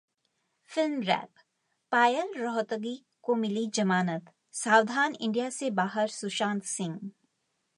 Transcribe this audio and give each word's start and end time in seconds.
Film 0.69 1.01
Wrap: 1.01 1.29
Payal 1.91 2.33
Rohatgi 2.37 2.95
को 3.23 3.35
मिली 3.35 3.67
जमानत, 3.67 4.33
सावधान 4.51 5.15
इंडिया 5.15 5.49
से 5.49 5.69
बाहर 5.71 6.07
सुशांत 6.07 6.63
सिंह 6.63 6.99